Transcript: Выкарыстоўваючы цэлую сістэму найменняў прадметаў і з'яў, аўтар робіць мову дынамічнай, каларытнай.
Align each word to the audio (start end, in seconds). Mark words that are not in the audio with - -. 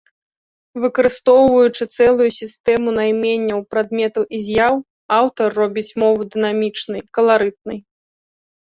Выкарыстоўваючы 0.85 1.83
цэлую 1.97 2.29
сістэму 2.39 2.89
найменняў 2.99 3.59
прадметаў 3.75 4.23
і 4.39 4.43
з'яў, 4.49 4.75
аўтар 5.21 5.47
робіць 5.63 5.89
мову 6.05 6.21
дынамічнай, 6.35 7.01
каларытнай. 7.21 7.79